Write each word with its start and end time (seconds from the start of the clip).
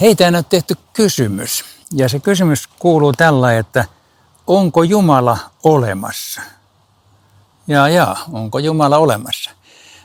heitä 0.00 0.26
on 0.26 0.44
tehty 0.48 0.76
kysymys. 0.92 1.64
Ja 1.92 2.08
se 2.08 2.20
kysymys 2.20 2.66
kuuluu 2.66 3.12
tällä, 3.12 3.58
että 3.58 3.84
onko 4.46 4.82
Jumala 4.82 5.38
olemassa? 5.62 6.40
Ja 7.66 7.88
ja, 7.88 8.16
onko 8.32 8.58
Jumala 8.58 8.98
olemassa? 8.98 9.50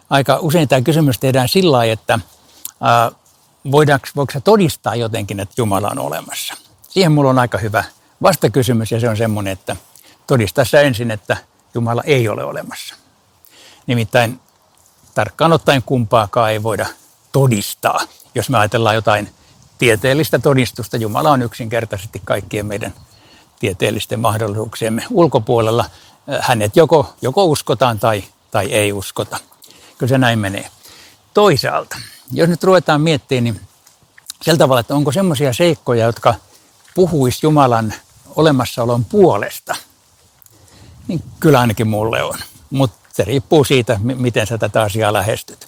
Aika 0.09 0.37
usein 0.41 0.67
tämä 0.67 0.81
kysymys 0.81 1.19
tehdään 1.19 1.49
sillä 1.49 1.71
lailla, 1.77 1.93
että 1.93 2.19
ää, 2.81 3.11
voidaanko, 3.71 4.07
voiko 4.15 4.33
se 4.33 4.41
todistaa 4.41 4.95
jotenkin, 4.95 5.39
että 5.39 5.55
Jumala 5.57 5.89
on 5.91 5.99
olemassa? 5.99 6.53
Siihen 6.89 7.11
mulla 7.11 7.29
on 7.29 7.39
aika 7.39 7.57
hyvä 7.57 7.83
vastakysymys 8.21 8.91
ja 8.91 8.99
se 8.99 9.09
on 9.09 9.17
semmoinen, 9.17 9.53
että 9.53 9.75
todistaa 10.27 10.65
sä 10.65 10.81
ensin, 10.81 11.11
että 11.11 11.37
Jumala 11.73 12.03
ei 12.03 12.29
ole 12.29 12.43
olemassa. 12.43 12.95
Nimittäin 13.87 14.39
tarkkaan 15.15 15.53
ottaen 15.53 15.83
kumpaakaan 15.83 16.51
ei 16.51 16.63
voida 16.63 16.85
todistaa. 17.31 17.99
Jos 18.35 18.49
me 18.49 18.57
ajatellaan 18.57 18.95
jotain 18.95 19.29
tieteellistä 19.79 20.39
todistusta, 20.39 20.97
Jumala 20.97 21.31
on 21.31 21.41
yksinkertaisesti 21.41 22.21
kaikkien 22.25 22.65
meidän 22.65 22.93
tieteellisten 23.59 24.19
mahdollisuuksiemme 24.19 25.03
ulkopuolella. 25.09 25.85
Hänet 26.39 26.75
joko, 26.75 27.13
joko 27.21 27.45
uskotaan 27.45 27.99
tai, 27.99 28.23
tai 28.51 28.65
ei 28.65 28.93
uskota. 28.93 29.37
Kyllä 29.97 30.09
se 30.09 30.17
näin 30.17 30.39
menee. 30.39 30.69
Toisaalta, 31.33 31.97
jos 32.31 32.49
nyt 32.49 32.63
ruvetaan 32.63 33.01
miettimään, 33.01 33.43
niin 33.43 33.61
sillä 34.41 34.57
tavalla, 34.57 34.79
että 34.79 34.95
onko 34.95 35.11
semmoisia 35.11 35.53
seikkoja, 35.53 36.05
jotka 36.05 36.35
puhuisi 36.95 37.39
Jumalan 37.43 37.93
olemassaolon 38.35 39.05
puolesta, 39.05 39.75
niin 41.07 41.23
kyllä 41.39 41.59
ainakin 41.59 41.87
mulle 41.87 42.23
on. 42.23 42.39
Mutta 42.69 42.97
se 43.13 43.23
riippuu 43.23 43.63
siitä, 43.63 43.99
miten 44.03 44.47
sä 44.47 44.57
tätä 44.57 44.81
asiaa 44.81 45.13
lähestyt. 45.13 45.67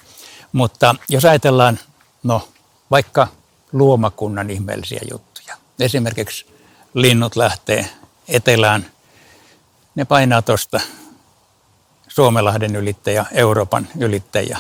Mutta 0.52 0.96
jos 1.09 1.25
ajatellaan, 1.25 1.80
no 2.23 2.48
vaikka 2.92 3.28
luomakunnan 3.74 4.50
ihmeellisiä 4.50 5.02
juttuja. 5.12 5.58
Esimerkiksi 5.80 6.46
linnut 6.94 7.36
lähtee 7.36 7.90
etelään, 8.28 8.86
ne 9.96 10.06
painaa 10.06 10.42
tuosta 10.42 10.80
Suomelahden 12.08 12.76
ylittäjä, 12.76 13.26
Euroopan 13.32 13.88
ylittäjä. 14.00 14.58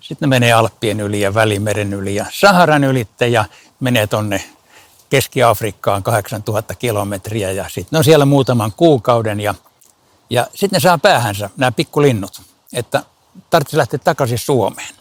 Sitten 0.00 0.28
ne 0.28 0.36
menee 0.36 0.52
Alppien 0.52 1.00
yli 1.00 1.20
ja 1.20 1.34
Välimeren 1.34 1.92
yli 1.92 2.14
ja 2.14 2.26
Saharan 2.32 2.84
ylittäjä 2.84 3.44
menee 3.80 4.06
tonne 4.06 4.44
Keski-Afrikkaan 5.10 6.02
8000 6.02 6.74
kilometriä 6.74 7.52
ja 7.52 7.64
sitten 7.64 7.88
ne 7.90 7.98
on 7.98 8.04
siellä 8.04 8.24
muutaman 8.24 8.72
kuukauden 8.76 9.40
ja, 9.40 9.54
ja 10.30 10.46
sitten 10.54 10.76
ne 10.76 10.80
saa 10.80 10.98
päähänsä, 10.98 11.50
nämä 11.56 11.72
pikkulinnut, 11.72 12.42
että 12.72 13.02
tarvitsisi 13.50 13.76
lähteä 13.76 13.98
takaisin 13.98 14.38
Suomeen. 14.38 14.97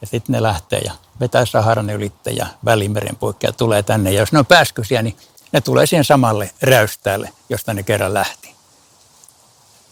Ja 0.00 0.06
sitten 0.06 0.32
ne 0.32 0.42
lähtee 0.42 0.80
ja 0.84 0.92
vetää 1.20 1.46
Saharan 1.46 1.90
ylittäjä 1.90 2.46
Välimeren 2.64 3.16
poikki 3.16 3.46
ja 3.46 3.52
tulee 3.52 3.82
tänne. 3.82 4.12
Ja 4.12 4.20
jos 4.20 4.32
ne 4.32 4.38
on 4.38 4.46
pääskysiä, 4.46 5.02
niin 5.02 5.16
ne 5.52 5.60
tulee 5.60 5.86
siihen 5.86 6.04
samalle 6.04 6.50
räystäälle, 6.62 7.32
josta 7.48 7.74
ne 7.74 7.82
kerran 7.82 8.14
lähti. 8.14 8.54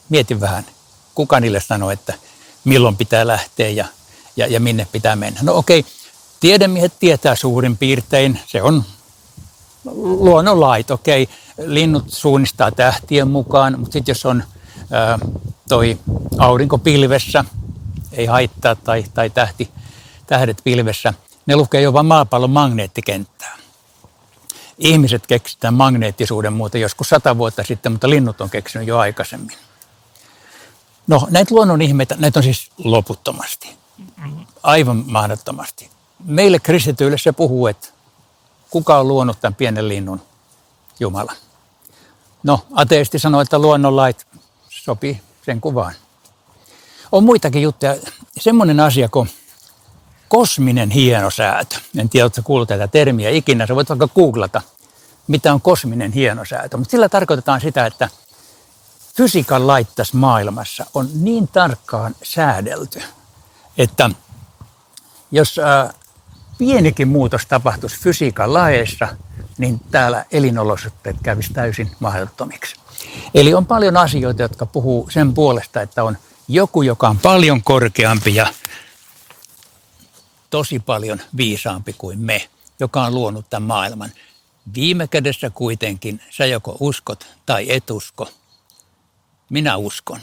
Mieti 0.09 0.41
vähän, 0.41 0.67
kuka 1.15 1.41
niille 1.41 1.61
sanoo, 1.61 1.91
että 1.91 2.15
milloin 2.65 2.97
pitää 2.97 3.27
lähteä 3.27 3.69
ja, 3.69 3.87
ja, 4.37 4.47
ja 4.47 4.61
minne 4.61 4.87
pitää 4.93 5.17
mennä. 5.17 5.41
No 5.43 5.55
okei, 5.55 5.85
tiedemiehet 6.41 6.93
tietää 7.01 7.35
suurin 7.35 7.77
piirtein, 7.77 8.41
se 8.47 8.63
on 8.63 8.85
luonnonlait, 9.95 10.91
okei, 10.91 11.29
linnut 11.59 12.05
suunnistaa 12.09 12.71
tähtien 12.71 13.29
mukaan, 13.29 13.79
mutta 13.79 13.93
sitten 13.93 14.13
jos 14.13 14.27
on 14.27 14.45
ää, 14.91 15.19
toi 15.69 15.99
aurinko 16.39 16.79
pilvessä, 16.79 17.45
ei 18.13 18.27
haittaa, 18.27 18.75
tai, 18.75 19.05
tai 19.15 19.31
tähti, 19.31 19.71
tähdet 20.29 20.61
pilvessä, 20.65 21.15
ne 21.47 21.57
lukee 21.57 21.81
jopa 21.81 22.03
maapallon 22.03 22.51
magneettikenttää. 22.51 23.59
Ihmiset 24.79 25.27
keksitään 25.27 25.75
magneettisuuden 25.75 26.53
muuten 26.53 26.81
joskus 26.81 27.09
sata 27.09 27.39
vuotta 27.39 27.65
sitten, 27.65 27.93
mutta 27.93 28.11
linnut 28.11 28.41
on 28.41 28.51
keksinyt 28.51 28.89
jo 28.89 28.99
aikaisemmin. 28.99 29.57
No 31.07 31.29
näitä 31.31 31.55
luonnon 31.55 31.83
ihmeitä, 31.83 32.17
näitä 32.19 32.39
on 32.39 32.43
siis 32.43 32.71
loputtomasti. 32.79 33.77
Aivan 34.63 35.05
mahdottomasti. 35.07 35.91
Meille 36.25 36.59
kristityille 36.59 37.19
se 37.19 37.33
puhuu, 37.33 37.67
että 37.67 37.89
kuka 38.71 38.99
on 38.99 39.09
luonut 39.09 39.41
tämän 39.41 39.55
pienen 39.55 39.89
linnun? 39.89 40.23
Jumala. 41.01 41.33
No, 42.43 42.67
ateisti 42.73 43.19
sanoo, 43.19 43.41
että 43.41 43.59
luonnonlait 43.59 44.27
sopii 44.69 45.21
sen 45.45 45.61
kuvaan. 45.61 45.95
On 47.13 47.25
muitakin 47.25 47.63
juttuja. 47.63 47.97
Semmoinen 48.39 48.81
asia 48.81 49.09
kuin 49.09 49.31
kosminen 50.29 50.91
hienosäätö. 50.91 51.77
En 51.99 52.09
tiedä, 52.09 52.25
oletko 52.25 52.43
kuullut 52.45 52.69
tätä 52.69 52.89
termiä 52.89 53.31
ikinä. 53.31 53.67
Sä 53.67 53.75
voit 53.75 53.89
vaikka 53.89 54.09
googlata, 54.09 54.63
mitä 55.27 55.53
on 55.53 55.61
kosminen 55.61 56.13
hienosäätö. 56.13 56.77
Mutta 56.77 56.91
sillä 56.91 57.09
tarkoitetaan 57.09 57.61
sitä, 57.61 57.87
että 57.87 58.09
fysiikan 59.17 59.67
lait 59.67 59.89
tässä 59.97 60.17
maailmassa 60.17 60.87
on 60.95 61.09
niin 61.15 61.49
tarkkaan 61.49 62.15
säädelty, 62.23 63.03
että 63.79 64.11
jos 65.31 65.59
ää, 65.59 65.93
pienikin 66.59 67.09
muutos 67.09 67.47
tapahtuisi 67.47 68.01
fysiikan 68.01 68.55
laeissa, 68.55 69.09
niin 69.59 69.81
täällä 69.91 70.25
elinolosuhteet 70.33 71.17
kävisi 71.23 71.53
täysin 71.53 71.91
mahdottomiksi. 72.01 72.77
Eli 73.35 73.55
on 73.55 73.67
paljon 73.67 73.97
asioita, 73.97 74.43
jotka 74.43 74.67
puhuu 74.67 75.09
sen 75.11 75.35
puolesta, 75.35 75.83
että 75.83 76.05
on 76.05 76.19
joku, 76.49 76.83
joka 76.83 77.09
on 77.09 77.19
paljon 77.19 77.63
korkeampi 77.63 78.35
ja 78.35 78.47
tosi 80.51 80.79
paljon 80.79 81.21
viisaampi 81.37 81.93
kuin 81.93 82.19
me, 82.19 82.49
joka 82.81 83.05
on 83.05 83.15
luonut 83.15 83.51
tämän 83.51 83.67
maailman. 83.67 84.11
Viime 84.75 85.07
kädessä 85.07 85.51
kuitenkin 85.51 86.21
sä 86.31 86.47
joko 86.47 86.77
uskot 86.81 87.27
tai 87.47 87.67
et 87.69 87.91
usko. 87.91 88.31
Minä 89.51 89.77
uskon. 89.77 90.21